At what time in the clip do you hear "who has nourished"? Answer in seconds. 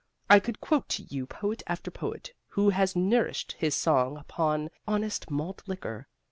2.47-3.51